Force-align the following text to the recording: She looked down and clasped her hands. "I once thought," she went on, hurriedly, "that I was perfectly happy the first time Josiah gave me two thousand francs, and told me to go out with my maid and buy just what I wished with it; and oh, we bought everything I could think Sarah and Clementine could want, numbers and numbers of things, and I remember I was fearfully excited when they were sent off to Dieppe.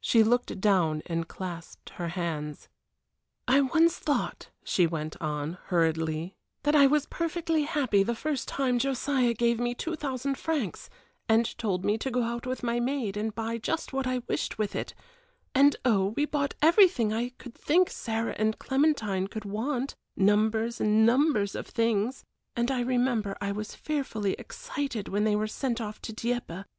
She 0.00 0.22
looked 0.22 0.62
down 0.62 1.02
and 1.04 1.28
clasped 1.28 1.90
her 1.96 2.08
hands. 2.08 2.70
"I 3.46 3.60
once 3.60 3.98
thought," 3.98 4.48
she 4.64 4.86
went 4.86 5.20
on, 5.20 5.58
hurriedly, 5.66 6.34
"that 6.62 6.74
I 6.74 6.86
was 6.86 7.04
perfectly 7.04 7.64
happy 7.64 8.02
the 8.02 8.14
first 8.14 8.48
time 8.48 8.78
Josiah 8.78 9.34
gave 9.34 9.60
me 9.60 9.74
two 9.74 9.94
thousand 9.94 10.38
francs, 10.38 10.88
and 11.28 11.44
told 11.58 11.84
me 11.84 11.98
to 11.98 12.10
go 12.10 12.22
out 12.22 12.46
with 12.46 12.62
my 12.62 12.80
maid 12.80 13.18
and 13.18 13.34
buy 13.34 13.58
just 13.58 13.92
what 13.92 14.06
I 14.06 14.22
wished 14.26 14.56
with 14.56 14.74
it; 14.74 14.94
and 15.54 15.76
oh, 15.84 16.14
we 16.16 16.24
bought 16.24 16.54
everything 16.62 17.12
I 17.12 17.28
could 17.36 17.52
think 17.54 17.90
Sarah 17.90 18.36
and 18.38 18.58
Clementine 18.58 19.26
could 19.28 19.44
want, 19.44 19.94
numbers 20.16 20.80
and 20.80 21.04
numbers 21.04 21.54
of 21.54 21.66
things, 21.66 22.24
and 22.56 22.70
I 22.70 22.80
remember 22.80 23.36
I 23.38 23.52
was 23.52 23.74
fearfully 23.74 24.32
excited 24.38 25.08
when 25.08 25.24
they 25.24 25.36
were 25.36 25.46
sent 25.46 25.78
off 25.78 26.00
to 26.00 26.12
Dieppe. 26.14 26.64